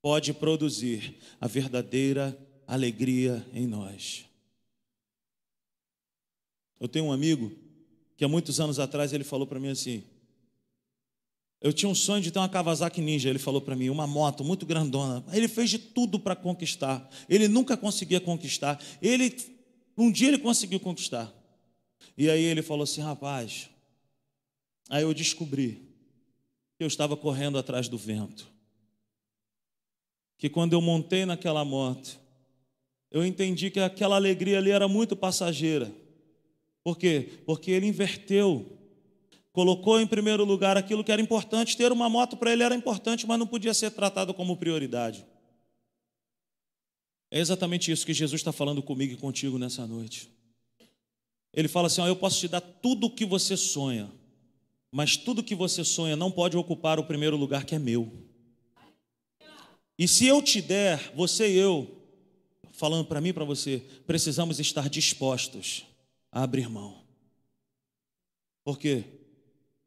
[0.00, 2.34] pode produzir a verdadeira
[2.66, 4.24] alegria em nós.
[6.80, 7.52] Eu tenho um amigo
[8.16, 10.02] que há muitos anos atrás ele falou para mim assim:
[11.60, 14.42] eu tinha um sonho de ter uma Kawasaki Ninja, ele falou para mim, uma moto
[14.42, 15.22] muito grandona.
[15.30, 17.06] Ele fez de tudo para conquistar.
[17.28, 18.82] Ele nunca conseguia conquistar.
[19.02, 19.36] Ele
[19.94, 21.30] um dia ele conseguiu conquistar.
[22.16, 23.68] E aí ele falou assim: rapaz,
[24.88, 25.86] aí eu descobri
[26.76, 28.46] que eu estava correndo atrás do vento.
[30.38, 32.18] Que quando eu montei naquela moto,
[33.10, 35.90] eu entendi que aquela alegria ali era muito passageira.
[36.84, 37.40] Por quê?
[37.44, 38.72] Porque ele inverteu.
[39.52, 41.76] Colocou em primeiro lugar aquilo que era importante.
[41.76, 45.24] Ter uma moto para ele era importante, mas não podia ser tratado como prioridade.
[47.30, 50.35] É exatamente isso que Jesus está falando comigo e contigo nessa noite.
[51.56, 54.12] Ele fala assim: ó, Eu posso te dar tudo o que você sonha,
[54.92, 58.12] mas tudo que você sonha não pode ocupar o primeiro lugar que é meu.
[59.98, 61.90] E se eu te der, você e eu,
[62.70, 65.86] falando para mim e para você, precisamos estar dispostos
[66.30, 67.02] a abrir mão.
[68.62, 69.04] Por quê?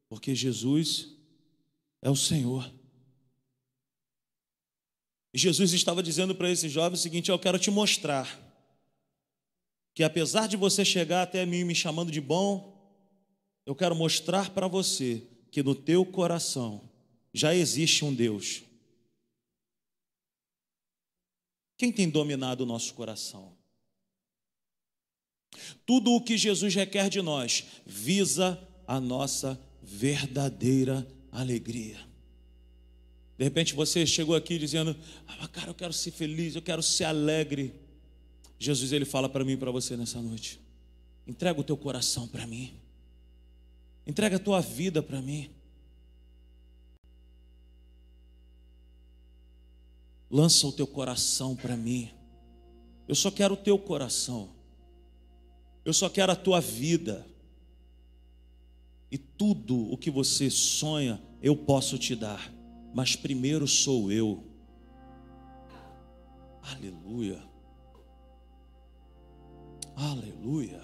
[0.09, 1.09] Porque Jesus
[2.01, 2.71] é o Senhor.
[5.31, 8.48] Jesus estava dizendo para esse jovem o seguinte: Eu quero te mostrar
[9.99, 12.73] que apesar de você chegar até mim me chamando de bom,
[13.65, 16.89] eu quero mostrar para você que no teu coração
[17.33, 18.63] já existe um Deus.
[21.77, 23.57] Quem tem dominado o nosso coração?
[25.85, 28.57] Tudo o que Jesus requer de nós visa
[28.87, 31.97] a nossa verdadeira alegria.
[33.37, 34.95] De repente você chegou aqui dizendo:
[35.27, 37.73] ah, cara, eu quero ser feliz, eu quero ser alegre.
[38.59, 40.59] Jesus ele fala para mim e para você nessa noite:
[41.25, 42.73] entrega o teu coração para mim,
[44.05, 45.49] entrega a tua vida para mim.
[50.29, 52.11] Lança o teu coração para mim.
[53.07, 54.49] Eu só quero o teu coração.
[55.83, 57.25] Eu só quero a tua vida.
[59.09, 62.53] E tudo o que você sonha, eu posso te dar.
[62.93, 64.43] Mas primeiro sou eu.
[66.61, 67.48] Aleluia.
[69.99, 70.81] Aleluia.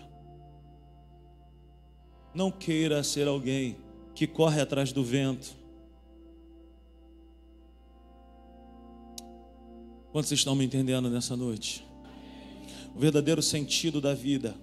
[2.33, 3.77] Não queira ser alguém
[4.13, 5.55] que corre atrás do vento.
[10.11, 11.87] Quantos estão me entendendo nessa noite?
[12.93, 14.53] O verdadeiro sentido da vida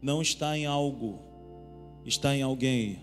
[0.00, 1.18] não está em algo,
[2.04, 3.02] está em alguém.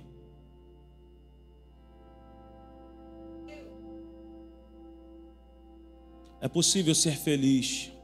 [6.40, 7.97] É possível ser feliz.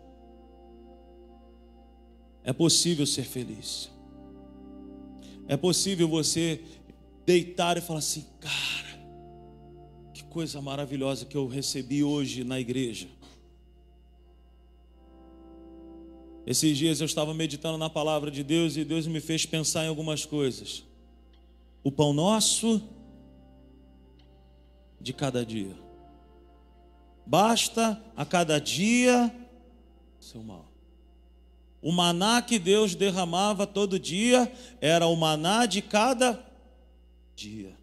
[2.43, 3.89] É possível ser feliz.
[5.47, 6.61] É possível você
[7.25, 8.99] deitar e falar assim: cara,
[10.13, 13.07] que coisa maravilhosa que eu recebi hoje na igreja.
[16.45, 19.87] Esses dias eu estava meditando na palavra de Deus e Deus me fez pensar em
[19.87, 20.83] algumas coisas.
[21.81, 22.81] O pão nosso
[24.99, 25.75] de cada dia.
[27.25, 29.33] Basta a cada dia
[30.19, 30.72] seu mal.
[31.83, 36.41] O maná que Deus derramava todo dia era o maná de cada
[37.35, 37.75] dia.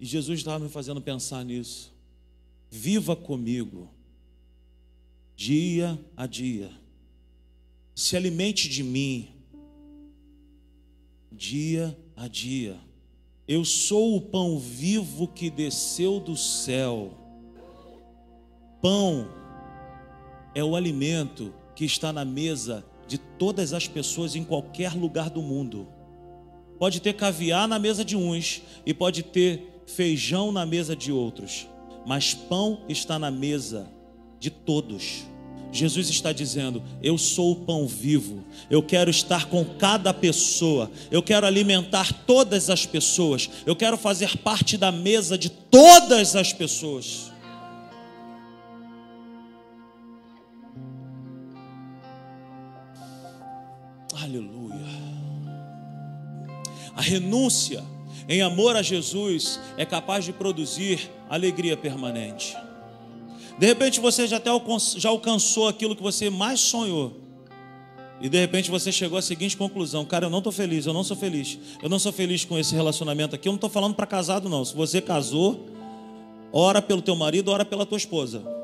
[0.00, 1.92] E Jesus estava me fazendo pensar nisso.
[2.70, 3.90] Viva comigo,
[5.36, 6.70] dia a dia.
[7.94, 9.28] Se alimente de mim,
[11.30, 12.80] dia a dia.
[13.46, 17.12] Eu sou o pão vivo que desceu do céu.
[18.80, 19.28] Pão
[20.54, 25.42] é o alimento que está na mesa de todas as pessoas em qualquer lugar do
[25.42, 25.86] mundo.
[26.78, 31.68] Pode ter caviar na mesa de uns e pode ter feijão na mesa de outros,
[32.04, 33.86] mas pão está na mesa
[34.40, 35.24] de todos.
[35.72, 41.22] Jesus está dizendo: Eu sou o pão vivo, eu quero estar com cada pessoa, eu
[41.22, 47.32] quero alimentar todas as pessoas, eu quero fazer parte da mesa de todas as pessoas.
[54.26, 54.74] Aleluia.
[56.96, 57.84] A renúncia
[58.28, 62.56] em amor a Jesus é capaz de produzir alegria permanente.
[63.56, 64.50] De repente você já até
[64.96, 67.20] já alcançou aquilo que você mais sonhou.
[68.20, 71.04] E de repente você chegou à seguinte conclusão: cara, eu não estou feliz, eu não
[71.04, 73.46] sou feliz, eu não sou feliz com esse relacionamento aqui.
[73.46, 74.64] Eu não estou falando para casado, não.
[74.64, 75.68] Se você casou,
[76.52, 78.55] ora pelo teu marido, ora pela tua esposa.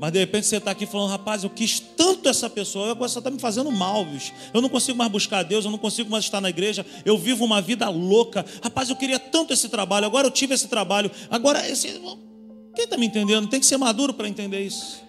[0.00, 3.18] Mas de repente você está aqui falando, rapaz, eu quis tanto essa pessoa, agora você
[3.18, 4.32] está me fazendo mal, bicho.
[4.54, 7.44] Eu não consigo mais buscar Deus, eu não consigo mais estar na igreja, eu vivo
[7.44, 8.42] uma vida louca.
[8.62, 12.00] Rapaz, eu queria tanto esse trabalho, agora eu tive esse trabalho, agora esse.
[12.74, 13.46] Quem está me entendendo?
[13.46, 15.02] Tem que ser maduro para entender isso.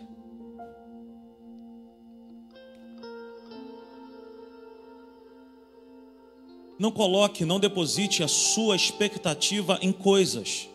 [6.78, 10.68] Não coloque, não deposite a sua expectativa em coisas.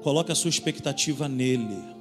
[0.00, 1.99] Coloque a sua expectativa nele.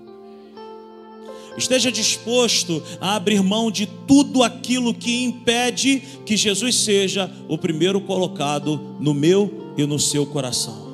[1.60, 8.00] Esteja disposto a abrir mão de tudo aquilo que impede que Jesus seja o primeiro
[8.00, 10.88] colocado no meu e no seu coração.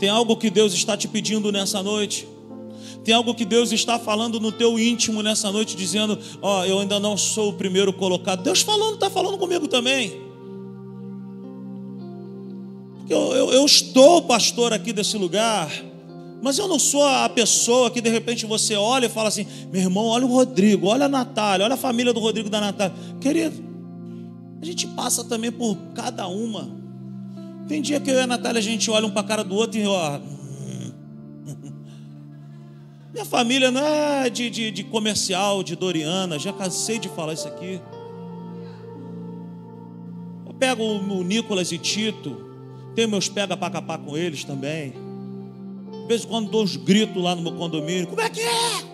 [0.00, 2.26] Tem algo que Deus está te pedindo nessa noite?
[3.04, 6.80] Tem algo que Deus está falando no teu íntimo nessa noite, dizendo: Ó, oh, eu
[6.80, 8.42] ainda não sou o primeiro colocado.
[8.42, 10.20] Deus falando, está falando comigo também.
[13.08, 15.70] Eu, eu, eu estou pastor aqui desse lugar.
[16.42, 19.80] Mas eu não sou a pessoa que de repente você olha e fala assim: meu
[19.80, 22.94] irmão, olha o Rodrigo, olha a Natália, olha a família do Rodrigo da Natália.
[23.20, 23.64] Querido,
[24.60, 26.68] a gente passa também por cada uma.
[27.66, 29.54] Tem dia que eu e a Natália a gente olha um para a cara do
[29.54, 30.20] outro e ó.
[33.12, 37.48] Minha família não é de, de, de comercial, de Doriana, já cansei de falar isso
[37.48, 37.80] aqui.
[40.46, 42.36] Eu pego o Nicolas e Tito,
[42.94, 45.05] tenho meus pega para capar com eles também.
[46.06, 48.06] De vez em quando dou uns gritos lá no meu condomínio.
[48.06, 48.84] Como é que é?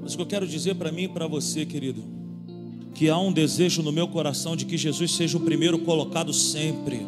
[0.00, 2.02] Mas o que eu quero dizer para mim e para você, querido,
[2.94, 7.06] que há um desejo no meu coração de que Jesus seja o primeiro colocado sempre.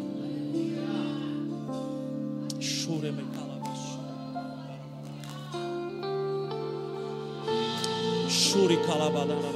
[8.29, 9.54] Shuri calabadara.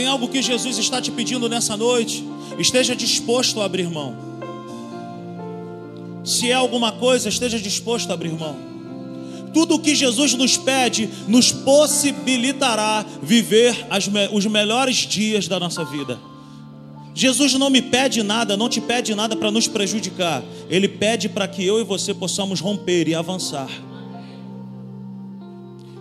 [0.00, 2.24] Tem algo que Jesus está te pedindo nessa noite?
[2.58, 4.16] Esteja disposto a abrir mão.
[6.24, 8.56] Se é alguma coisa, esteja disposto a abrir mão.
[9.52, 15.84] Tudo o que Jesus nos pede nos possibilitará viver as, os melhores dias da nossa
[15.84, 16.18] vida.
[17.14, 20.42] Jesus não me pede nada, não te pede nada para nos prejudicar.
[20.70, 23.68] Ele pede para que eu e você possamos romper e avançar.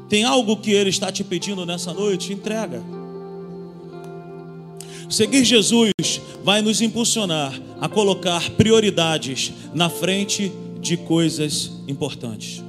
[0.07, 2.31] Tem algo que Ele está te pedindo nessa noite?
[2.31, 2.81] Entrega.
[5.09, 5.91] Seguir Jesus
[6.43, 12.63] vai nos impulsionar a colocar prioridades na frente de coisas importantes.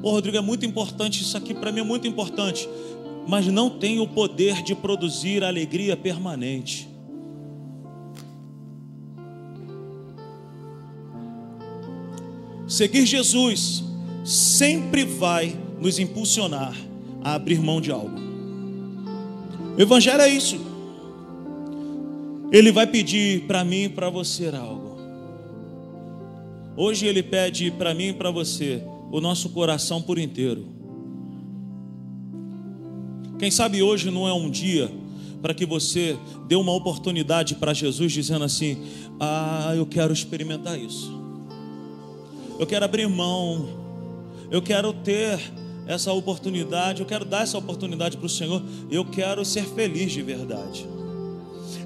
[0.00, 2.68] Pô, Rodrigo, é muito importante, isso aqui para mim é muito importante,
[3.26, 6.88] mas não tem o poder de produzir alegria permanente.
[12.68, 13.82] Seguir Jesus
[14.24, 16.76] sempre vai nos impulsionar
[17.24, 18.16] a abrir mão de algo.
[19.76, 20.67] O Evangelho é isso.
[22.50, 24.96] Ele vai pedir para mim e para você algo.
[26.74, 30.66] Hoje ele pede para mim e para você o nosso coração por inteiro.
[33.38, 34.90] Quem sabe hoje não é um dia
[35.42, 38.78] para que você dê uma oportunidade para Jesus dizendo assim:
[39.20, 41.12] "Ah, eu quero experimentar isso.
[42.58, 43.68] Eu quero abrir mão.
[44.50, 45.38] Eu quero ter
[45.86, 48.62] essa oportunidade, eu quero dar essa oportunidade para o Senhor.
[48.90, 50.86] Eu quero ser feliz de verdade."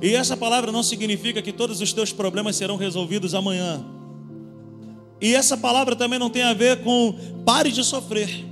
[0.02, 3.84] E essa palavra não significa que todos os teus problemas serão resolvidos amanhã.
[5.20, 7.14] E essa palavra também não tem a ver com
[7.46, 8.44] pare de sofrer.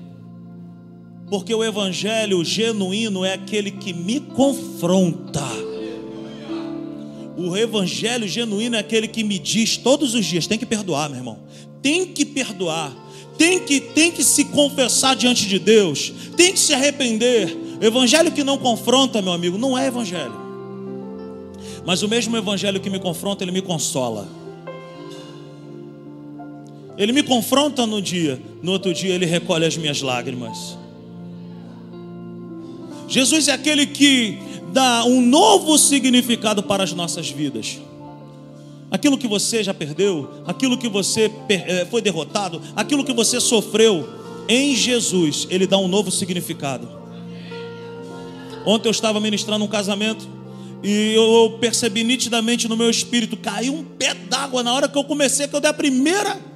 [1.28, 5.44] Porque o evangelho genuíno é aquele que me confronta.
[7.36, 11.18] O evangelho genuíno é aquele que me diz todos os dias, tem que perdoar, meu
[11.18, 11.40] irmão.
[11.82, 12.96] Tem que perdoar.
[13.36, 16.12] Tem que tem que se confessar diante de Deus.
[16.36, 17.56] Tem que se arrepender.
[17.80, 20.39] Evangelho que não confronta, meu amigo, não é evangelho.
[21.84, 24.28] Mas o mesmo evangelho que me confronta, ele me consola.
[26.96, 30.76] Ele me confronta no dia, no outro dia ele recolhe as minhas lágrimas.
[33.08, 34.38] Jesus é aquele que
[34.72, 37.80] dá um novo significado para as nossas vidas.
[38.90, 41.30] Aquilo que você já perdeu, aquilo que você
[41.90, 44.06] foi derrotado, aquilo que você sofreu,
[44.48, 46.88] em Jesus, Ele dá um novo significado.
[48.66, 50.28] Ontem eu estava ministrando um casamento
[50.82, 55.04] e eu percebi nitidamente no meu espírito, caiu um pé d'água na hora que eu
[55.04, 56.50] comecei, que eu dei a primeira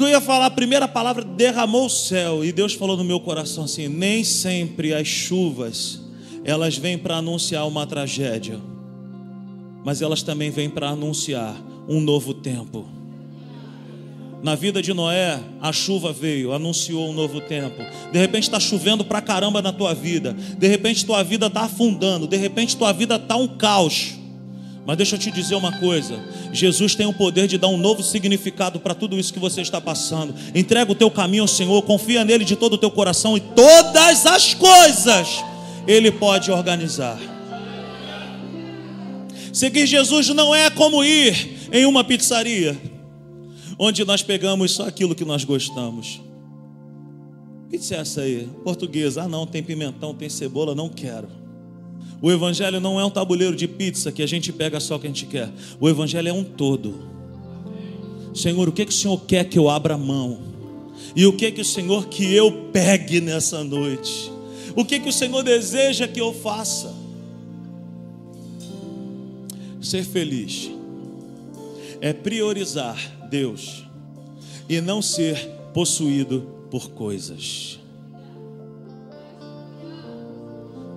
[0.00, 3.20] que eu ia falar a primeira palavra, derramou o céu, e Deus falou no meu
[3.20, 6.00] coração assim: nem sempre as chuvas
[6.42, 8.58] elas vêm para anunciar uma tragédia,
[9.84, 11.54] mas elas também vêm para anunciar
[11.86, 12.99] um novo tempo.
[14.42, 17.82] Na vida de Noé, a chuva veio, anunciou um novo tempo.
[18.10, 20.34] De repente está chovendo pra caramba na tua vida.
[20.56, 22.26] De repente tua vida está afundando.
[22.26, 24.14] De repente tua vida está um caos.
[24.86, 26.18] Mas deixa eu te dizer uma coisa:
[26.52, 29.78] Jesus tem o poder de dar um novo significado para tudo isso que você está
[29.78, 30.34] passando.
[30.54, 34.24] Entrega o teu caminho ao Senhor, confia nele de todo o teu coração e todas
[34.26, 35.44] as coisas
[35.86, 37.18] ele pode organizar.
[39.52, 42.76] Seguir Jesus não é como ir em uma pizzaria,
[43.82, 46.20] onde nós pegamos só aquilo que nós gostamos.
[47.70, 48.46] Pizza é essa aí?
[48.62, 49.22] Portuguesa.
[49.22, 51.28] Ah, não, tem pimentão, tem cebola, não quero.
[52.20, 55.06] O Evangelho não é um tabuleiro de pizza que a gente pega só o que
[55.06, 55.50] a gente quer.
[55.80, 57.08] O Evangelho é um todo.
[58.34, 60.40] Senhor, o que, que o Senhor quer que eu abra mão?
[61.16, 64.30] E o que, que o Senhor que eu pegue nessa noite?
[64.76, 66.94] O que, que o Senhor deseja que eu faça?
[69.80, 70.70] Ser feliz
[72.02, 73.84] é priorizar Deus
[74.68, 77.78] e não ser possuído por coisas.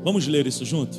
[0.03, 0.97] Vamos ler isso junto?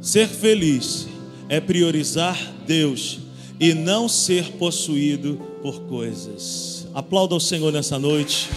[0.00, 1.06] Ser feliz
[1.48, 3.20] é priorizar Deus
[3.60, 6.86] e não ser possuído por coisas.
[6.92, 8.48] Aplauda o Senhor nessa noite.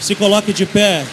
[0.00, 1.04] Se coloque de pé.